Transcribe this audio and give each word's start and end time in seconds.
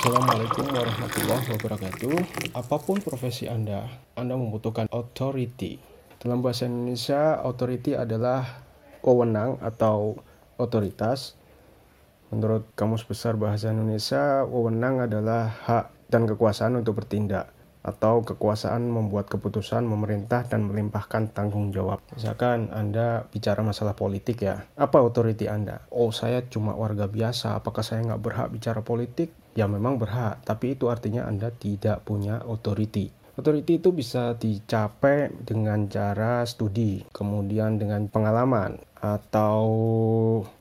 Assalamualaikum 0.00 0.64
warahmatullahi 0.72 1.46
wabarakatuh. 1.60 2.16
Apa 2.56 2.80
pun 2.80 3.04
profesi 3.04 3.44
Anda, 3.52 3.84
Anda 4.16 4.32
membutuhkan 4.32 4.88
authority. 4.88 5.76
Dalam 6.16 6.40
bahasa 6.40 6.64
Indonesia, 6.64 7.36
authority 7.44 7.92
adalah 7.92 8.64
wewenang 9.04 9.60
atau 9.60 10.16
otoritas. 10.56 11.36
Menurut 12.32 12.64
Kamus 12.80 13.04
Besar 13.04 13.36
Bahasa 13.36 13.76
Indonesia, 13.76 14.40
wewenang 14.48 15.04
adalah 15.04 15.52
hak 15.68 15.92
dan 16.08 16.24
kekuasaan 16.24 16.80
untuk 16.80 17.04
bertindak 17.04 17.52
atau 17.80 18.20
kekuasaan 18.20 18.84
membuat 18.88 19.32
keputusan, 19.32 19.88
memerintah, 19.88 20.44
dan 20.44 20.68
melimpahkan 20.68 21.32
tanggung 21.32 21.72
jawab. 21.72 22.04
Misalkan 22.12 22.68
Anda 22.72 23.24
bicara 23.32 23.64
masalah 23.64 23.96
politik 23.96 24.44
ya, 24.44 24.68
apa 24.76 25.00
otoriti 25.00 25.48
Anda? 25.48 25.88
Oh, 25.88 26.12
saya 26.12 26.44
cuma 26.48 26.76
warga 26.76 27.08
biasa, 27.08 27.56
apakah 27.56 27.80
saya 27.80 28.04
nggak 28.04 28.22
berhak 28.22 28.48
bicara 28.52 28.80
politik? 28.84 29.32
Ya 29.56 29.66
memang 29.66 29.96
berhak, 29.96 30.44
tapi 30.44 30.78
itu 30.78 30.92
artinya 30.92 31.26
Anda 31.26 31.50
tidak 31.50 32.04
punya 32.06 32.44
otoriti. 32.44 33.10
Otoriti 33.40 33.80
itu 33.80 33.88
bisa 33.96 34.36
dicapai 34.36 35.32
dengan 35.42 35.88
cara 35.88 36.44
studi, 36.44 37.08
kemudian 37.08 37.80
dengan 37.80 38.04
pengalaman, 38.12 38.76
atau 39.00 39.64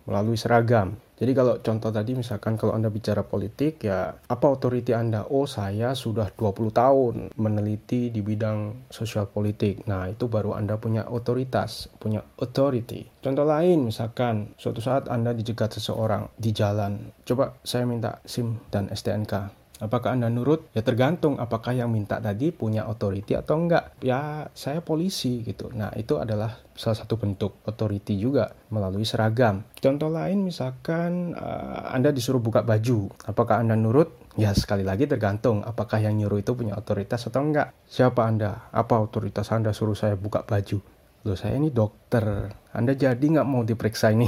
melalui 0.08 0.40
seragam. 0.40 0.96
Jadi 1.20 1.32
kalau 1.36 1.60
contoh 1.60 1.92
tadi 1.92 2.16
misalkan 2.16 2.56
kalau 2.56 2.72
Anda 2.72 2.88
bicara 2.88 3.28
politik 3.28 3.84
ya 3.84 4.16
apa 4.16 4.46
otoriti 4.48 4.96
Anda? 4.96 5.28
Oh 5.28 5.44
saya 5.44 5.92
sudah 5.92 6.32
20 6.32 6.72
tahun 6.72 7.16
meneliti 7.36 8.08
di 8.08 8.24
bidang 8.24 8.88
sosial 8.88 9.28
politik. 9.28 9.84
Nah 9.84 10.08
itu 10.08 10.32
baru 10.32 10.56
Anda 10.56 10.80
punya 10.80 11.12
otoritas, 11.12 11.92
punya 12.00 12.24
authority. 12.40 13.12
Contoh 13.20 13.44
lain 13.44 13.92
misalkan 13.92 14.56
suatu 14.56 14.80
saat 14.80 15.12
Anda 15.12 15.36
dijegat 15.36 15.76
seseorang 15.76 16.32
di 16.40 16.56
jalan. 16.56 17.12
Coba 17.28 17.60
saya 17.68 17.84
minta 17.84 18.24
SIM 18.24 18.64
dan 18.72 18.88
STNK. 18.88 19.60
Apakah 19.80 20.20
Anda 20.20 20.28
nurut? 20.28 20.68
Ya 20.76 20.84
tergantung 20.84 21.40
apakah 21.40 21.72
yang 21.72 21.96
minta 21.96 22.20
tadi 22.20 22.52
punya 22.52 22.84
otoriti 22.92 23.32
atau 23.32 23.56
enggak. 23.64 23.96
Ya 24.04 24.52
saya 24.52 24.84
polisi 24.84 25.40
gitu. 25.48 25.72
Nah 25.72 25.96
itu 25.96 26.20
adalah 26.20 26.60
salah 26.76 27.00
satu 27.00 27.16
bentuk 27.16 27.64
otoriti 27.64 28.20
juga 28.20 28.52
melalui 28.72 29.08
seragam. 29.08 29.64
Contoh 29.80 30.12
lain 30.12 30.44
misalkan 30.44 31.32
uh, 31.32 31.96
Anda 31.96 32.12
disuruh 32.12 32.44
buka 32.44 32.68
baju. 32.68 33.08
Apakah 33.24 33.64
Anda 33.64 33.80
nurut? 33.80 34.12
Ya 34.36 34.52
sekali 34.52 34.84
lagi 34.84 35.08
tergantung 35.08 35.64
apakah 35.64 36.04
yang 36.04 36.20
nyuruh 36.20 36.44
itu 36.44 36.52
punya 36.56 36.76
otoritas 36.76 37.24
atau 37.32 37.40
enggak. 37.40 37.72
Siapa 37.88 38.28
Anda? 38.28 38.68
Apa 38.76 39.00
otoritas 39.00 39.48
Anda 39.56 39.72
suruh 39.72 39.96
saya 39.96 40.20
buka 40.20 40.44
baju? 40.44 40.84
Loh 41.28 41.36
saya 41.36 41.60
ini 41.60 41.72
dokter. 41.72 42.52
Anda 42.72 42.96
jadi 42.96 43.20
nggak 43.20 43.48
mau 43.48 43.64
diperiksa 43.64 44.12
ini? 44.16 44.28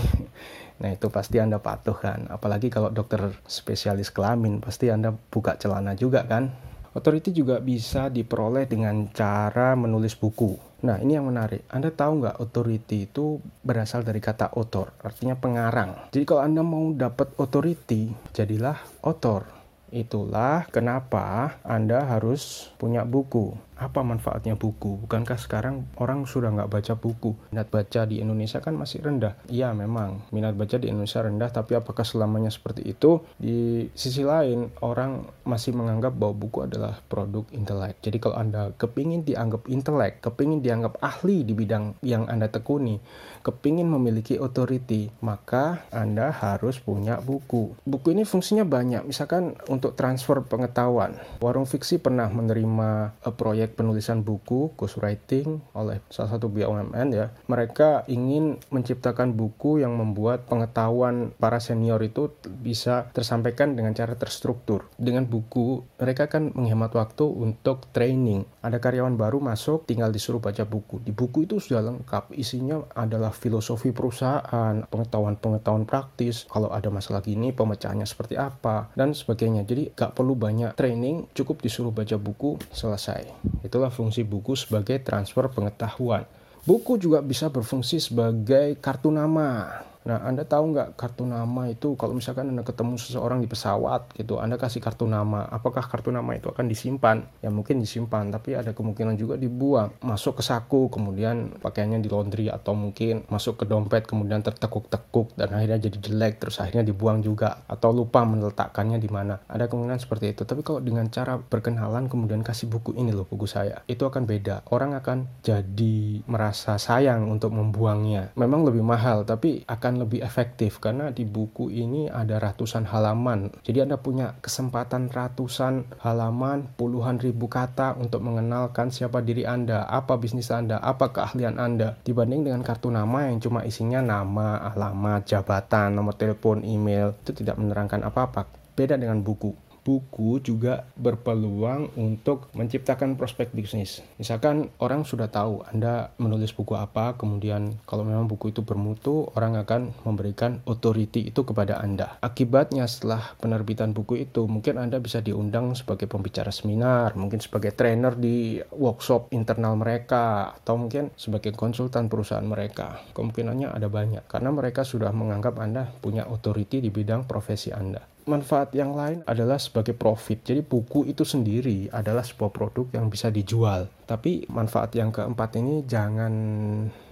Nah 0.81 0.89
itu 0.97 1.07
pasti 1.13 1.37
Anda 1.37 1.61
patuh 1.61 1.93
kan. 1.93 2.25
Apalagi 2.27 2.73
kalau 2.73 2.89
dokter 2.89 3.37
spesialis 3.45 4.09
kelamin, 4.09 4.57
pasti 4.59 4.89
Anda 4.89 5.13
buka 5.13 5.55
celana 5.61 5.93
juga 5.93 6.25
kan. 6.25 6.49
Authority 6.91 7.31
juga 7.31 7.63
bisa 7.63 8.11
diperoleh 8.11 8.67
dengan 8.67 9.07
cara 9.15 9.77
menulis 9.79 10.17
buku. 10.17 10.59
Nah 10.81 10.97
ini 10.99 11.15
yang 11.15 11.29
menarik. 11.29 11.63
Anda 11.71 11.93
tahu 11.93 12.25
nggak 12.25 12.41
authority 12.41 13.07
itu 13.07 13.39
berasal 13.61 14.01
dari 14.01 14.19
kata 14.19 14.51
author, 14.57 14.91
artinya 14.99 15.37
pengarang. 15.37 16.09
Jadi 16.11 16.25
kalau 16.25 16.41
Anda 16.41 16.65
mau 16.65 16.89
dapat 16.91 17.37
authority, 17.37 18.11
jadilah 18.33 18.75
author. 19.05 19.45
Itulah 19.91 20.71
kenapa 20.71 21.59
Anda 21.67 22.07
harus 22.07 22.71
punya 22.79 23.03
buku 23.03 23.55
apa 23.81 24.05
manfaatnya 24.05 24.53
buku? 24.53 25.01
Bukankah 25.09 25.41
sekarang 25.41 25.89
orang 25.97 26.29
sudah 26.29 26.53
nggak 26.53 26.69
baca 26.69 26.93
buku? 26.93 27.33
Minat 27.49 27.73
baca 27.73 28.05
di 28.05 28.21
Indonesia 28.21 28.61
kan 28.61 28.77
masih 28.77 29.01
rendah. 29.01 29.33
Iya 29.49 29.73
memang, 29.73 30.21
minat 30.29 30.53
baca 30.53 30.77
di 30.77 30.85
Indonesia 30.85 31.25
rendah, 31.25 31.49
tapi 31.49 31.73
apakah 31.73 32.05
selamanya 32.05 32.53
seperti 32.53 32.85
itu? 32.85 33.25
Di 33.41 33.89
sisi 33.97 34.21
lain, 34.21 34.69
orang 34.85 35.25
masih 35.49 35.73
menganggap 35.73 36.13
bahwa 36.13 36.37
buku 36.37 36.69
adalah 36.69 37.01
produk 37.09 37.49
intelek. 37.49 37.97
Jadi 38.05 38.21
kalau 38.21 38.37
Anda 38.37 38.69
kepingin 38.77 39.25
dianggap 39.25 39.65
intelek, 39.65 40.21
kepingin 40.21 40.61
dianggap 40.61 41.01
ahli 41.01 41.41
di 41.41 41.57
bidang 41.57 41.97
yang 42.05 42.29
Anda 42.29 42.53
tekuni, 42.53 43.01
kepingin 43.41 43.89
memiliki 43.89 44.37
authority, 44.37 45.09
maka 45.25 45.89
Anda 45.89 46.29
harus 46.29 46.77
punya 46.77 47.17
buku. 47.17 47.73
Buku 47.81 48.13
ini 48.13 48.29
fungsinya 48.29 48.61
banyak, 48.61 49.09
misalkan 49.09 49.57
untuk 49.65 49.97
transfer 49.97 50.45
pengetahuan. 50.45 51.17
Warung 51.41 51.65
Fiksi 51.65 51.97
pernah 51.97 52.29
menerima 52.29 53.17
uh, 53.25 53.33
proyek 53.71 53.79
penulisan 53.79 54.19
buku, 54.27 54.75
ghostwriting 54.75 55.63
oleh 55.71 56.03
salah 56.11 56.35
satu 56.35 56.51
BUMN 56.51 57.07
ya. 57.15 57.31
Mereka 57.47 58.11
ingin 58.11 58.59
menciptakan 58.67 59.31
buku 59.31 59.79
yang 59.79 59.95
membuat 59.95 60.43
pengetahuan 60.51 61.31
para 61.39 61.63
senior 61.63 62.03
itu 62.03 62.35
bisa 62.43 63.07
tersampaikan 63.15 63.79
dengan 63.79 63.95
cara 63.95 64.19
terstruktur. 64.19 64.91
Dengan 64.99 65.23
buku, 65.23 65.87
mereka 66.03 66.27
kan 66.27 66.51
menghemat 66.51 66.91
waktu 66.91 67.23
untuk 67.23 67.87
training. 67.95 68.43
Ada 68.59 68.83
karyawan 68.83 69.15
baru 69.15 69.39
masuk, 69.39 69.87
tinggal 69.87 70.11
disuruh 70.11 70.43
baca 70.43 70.67
buku. 70.67 70.99
Di 70.99 71.15
buku 71.15 71.47
itu 71.47 71.63
sudah 71.63 71.79
lengkap, 71.87 72.35
isinya 72.35 72.83
adalah 72.91 73.31
filosofi 73.31 73.95
perusahaan, 73.95 74.83
pengetahuan-pengetahuan 74.83 75.87
praktis, 75.87 76.43
kalau 76.51 76.67
ada 76.75 76.91
masalah 76.91 77.23
gini, 77.23 77.55
pemecahannya 77.55 78.03
seperti 78.03 78.35
apa, 78.35 78.91
dan 78.99 79.15
sebagainya. 79.15 79.63
Jadi 79.63 79.95
gak 79.95 80.17
perlu 80.17 80.35
banyak 80.35 80.75
training, 80.75 81.31
cukup 81.31 81.63
disuruh 81.63 81.95
baca 81.95 82.19
buku, 82.19 82.59
selesai. 82.73 83.29
Itulah 83.61 83.93
fungsi 83.93 84.25
buku 84.25 84.57
sebagai 84.57 85.01
transfer 85.01 85.49
pengetahuan. 85.49 86.25
Buku 86.61 86.97
juga 87.01 87.21
bisa 87.25 87.49
berfungsi 87.49 87.97
sebagai 87.97 88.77
kartu 88.77 89.09
nama. 89.09 89.81
Nah, 90.01 90.21
Anda 90.25 90.47
tahu 90.47 90.73
nggak 90.73 90.97
kartu 90.97 91.29
nama 91.29 91.69
itu 91.69 91.93
kalau 91.93 92.17
misalkan 92.17 92.49
Anda 92.49 92.65
ketemu 92.65 92.97
seseorang 92.97 93.39
di 93.41 93.47
pesawat 93.49 94.17
gitu, 94.17 94.41
Anda 94.41 94.57
kasih 94.57 94.81
kartu 94.81 95.05
nama, 95.05 95.45
apakah 95.49 95.85
kartu 95.85 96.09
nama 96.09 96.33
itu 96.33 96.49
akan 96.49 96.65
disimpan? 96.65 97.21
Ya 97.45 97.53
mungkin 97.53 97.77
disimpan, 97.77 98.33
tapi 98.33 98.57
ada 98.57 98.73
kemungkinan 98.73 99.13
juga 99.15 99.37
dibuang, 99.37 99.93
masuk 100.01 100.41
ke 100.41 100.43
saku, 100.45 100.89
kemudian 100.89 101.53
pakaiannya 101.61 102.01
di 102.01 102.09
laundry 102.09 102.49
atau 102.49 102.73
mungkin 102.73 103.23
masuk 103.29 103.61
ke 103.61 103.65
dompet 103.69 104.09
kemudian 104.09 104.41
tertekuk-tekuk 104.41 105.37
dan 105.37 105.53
akhirnya 105.53 105.77
jadi 105.77 105.97
jelek 106.01 106.41
terus 106.41 106.57
akhirnya 106.57 106.81
dibuang 106.81 107.21
juga 107.21 107.61
atau 107.69 107.93
lupa 107.93 108.25
meletakkannya 108.25 108.97
di 108.97 109.09
mana. 109.11 109.37
Ada 109.45 109.69
kemungkinan 109.69 110.01
seperti 110.01 110.33
itu. 110.33 110.43
Tapi 110.47 110.65
kalau 110.65 110.81
dengan 110.81 111.07
cara 111.13 111.37
berkenalan 111.37 112.09
kemudian 112.09 112.41
kasih 112.41 112.67
buku 112.67 112.97
ini 112.97 113.13
loh 113.13 113.29
buku 113.29 113.45
saya, 113.45 113.85
itu 113.85 114.01
akan 114.01 114.25
beda. 114.25 114.65
Orang 114.73 114.97
akan 114.97 115.29
jadi 115.45 116.25
merasa 116.25 116.81
sayang 116.81 117.29
untuk 117.29 117.53
membuangnya. 117.53 118.33
Memang 118.35 118.65
lebih 118.65 118.81
mahal, 118.81 119.23
tapi 119.23 119.61
akan 119.67 119.90
akan 119.91 120.07
lebih 120.07 120.23
efektif 120.23 120.79
karena 120.79 121.11
di 121.11 121.27
buku 121.27 121.67
ini 121.67 122.07
ada 122.07 122.39
ratusan 122.39 122.87
halaman. 122.87 123.51
Jadi 123.59 123.83
Anda 123.83 123.99
punya 123.99 124.39
kesempatan 124.39 125.11
ratusan 125.11 125.99
halaman, 125.99 126.71
puluhan 126.79 127.19
ribu 127.19 127.51
kata 127.51 127.99
untuk 127.99 128.23
mengenalkan 128.23 128.87
siapa 128.87 129.19
diri 129.19 129.43
Anda, 129.43 129.83
apa 129.83 130.15
bisnis 130.15 130.47
Anda, 130.47 130.79
apa 130.79 131.11
keahlian 131.11 131.59
Anda 131.59 131.99
dibanding 132.07 132.47
dengan 132.47 132.63
kartu 132.63 132.87
nama 132.87 133.27
yang 133.27 133.43
cuma 133.43 133.67
isinya 133.67 133.99
nama, 133.99 134.71
alamat, 134.71 135.27
jabatan, 135.27 135.91
nomor 135.91 136.15
telepon, 136.15 136.63
email. 136.63 137.11
Itu 137.27 137.35
tidak 137.35 137.59
menerangkan 137.59 138.07
apa-apa. 138.07 138.47
Beda 138.71 138.95
dengan 138.95 139.19
buku 139.19 139.70
buku 139.81 140.37
juga 140.45 140.85
berpeluang 140.93 141.97
untuk 141.97 142.53
menciptakan 142.53 143.17
prospek 143.17 143.49
bisnis. 143.53 144.05
Misalkan 144.21 144.69
orang 144.77 145.01
sudah 145.03 145.27
tahu 145.33 145.65
Anda 145.65 146.13
menulis 146.21 146.53
buku 146.53 146.77
apa, 146.77 147.17
kemudian 147.17 147.81
kalau 147.89 148.05
memang 148.05 148.29
buku 148.29 148.53
itu 148.53 148.61
bermutu, 148.61 149.25
orang 149.33 149.57
akan 149.57 149.93
memberikan 150.05 150.61
authority 150.69 151.33
itu 151.33 151.41
kepada 151.41 151.81
Anda. 151.81 152.21
Akibatnya 152.21 152.85
setelah 152.85 153.33
penerbitan 153.41 153.97
buku 153.97 154.21
itu, 154.21 154.45
mungkin 154.45 154.77
Anda 154.77 155.01
bisa 155.01 155.19
diundang 155.19 155.73
sebagai 155.73 156.05
pembicara 156.05 156.53
seminar, 156.53 157.17
mungkin 157.17 157.41
sebagai 157.41 157.73
trainer 157.73 158.13
di 158.13 158.61
workshop 158.73 159.33
internal 159.33 159.73
mereka, 159.73 160.53
atau 160.61 160.77
mungkin 160.77 161.09
sebagai 161.17 161.57
konsultan 161.57 162.05
perusahaan 162.05 162.45
mereka. 162.45 163.01
Kemungkinannya 163.17 163.73
ada 163.73 163.89
banyak, 163.89 164.29
karena 164.29 164.53
mereka 164.53 164.85
sudah 164.85 165.09
menganggap 165.09 165.57
Anda 165.57 165.89
punya 165.89 166.29
authority 166.29 166.85
di 166.85 166.93
bidang 166.93 167.25
profesi 167.25 167.73
Anda 167.73 168.11
manfaat 168.25 168.73
yang 168.77 168.93
lain 168.93 169.25
adalah 169.25 169.57
sebagai 169.57 169.97
profit. 169.97 170.45
Jadi 170.45 170.61
buku 170.61 171.09
itu 171.09 171.25
sendiri 171.25 171.89
adalah 171.89 172.21
sebuah 172.21 172.51
produk 172.53 172.85
yang 172.93 173.09
bisa 173.09 173.33
dijual. 173.33 173.89
Tapi 174.05 174.45
manfaat 174.51 174.91
yang 174.97 175.09
keempat 175.09 175.57
ini 175.57 175.87
jangan 175.87 176.33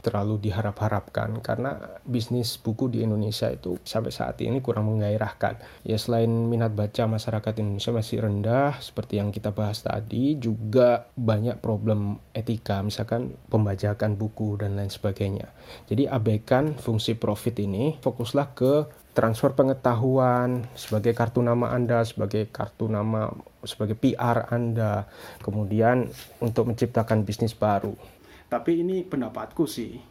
terlalu 0.09 0.50
diharap-harapkan 0.50 1.38
karena 1.45 1.77
bisnis 2.01 2.57
buku 2.57 2.89
di 2.89 3.06
Indonesia 3.06 3.45
itu 3.53 3.77
sampai 3.85 4.09
saat 4.09 4.41
ini 4.41 4.57
kurang 4.57 4.89
menggairahkan. 4.89 5.85
Ya 5.85 6.01
selain 6.01 6.50
minat 6.50 6.73
baca 6.73 7.06
masyarakat 7.06 7.53
Indonesia 7.61 7.94
masih 7.94 8.25
rendah 8.25 8.81
seperti 8.81 9.21
yang 9.21 9.29
kita 9.29 9.53
bahas 9.53 9.85
tadi, 9.85 10.41
juga 10.41 11.06
banyak 11.13 11.61
problem 11.61 12.17
etika 12.33 12.81
misalkan 12.81 13.38
pembajakan 13.53 14.17
buku 14.17 14.57
dan 14.57 14.73
lain 14.73 14.89
sebagainya. 14.89 15.53
Jadi 15.85 16.09
abaikan 16.09 16.73
fungsi 16.73 17.13
profit 17.13 17.61
ini, 17.61 18.01
fokuslah 18.01 18.47
ke 18.57 18.73
transfer 19.13 19.51
pengetahuan 19.53 20.65
sebagai 20.73 21.11
kartu 21.11 21.45
nama 21.45 21.75
Anda, 21.75 22.01
sebagai 22.01 22.50
kartu 22.50 22.89
nama 22.89 23.29
sebagai 23.67 23.94
PR 24.00 24.50
Anda, 24.50 25.06
kemudian 25.44 26.09
untuk 26.39 26.71
menciptakan 26.71 27.27
bisnis 27.27 27.53
baru. 27.53 28.19
Tapi 28.50 28.81
ini 28.81 29.06
pendapatku 29.06 29.69
sih. 29.69 30.01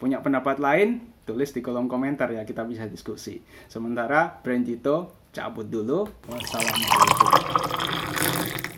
Punya 0.00 0.24
pendapat 0.24 0.58
lain, 0.58 1.12
tulis 1.28 1.52
di 1.52 1.60
kolom 1.60 1.86
komentar 1.86 2.32
ya, 2.32 2.42
kita 2.42 2.64
bisa 2.64 2.88
diskusi. 2.88 3.38
Sementara 3.68 4.40
Brandito 4.40 5.28
cabut 5.30 5.68
dulu. 5.68 6.08
Wassalamualaikum. 6.26 8.71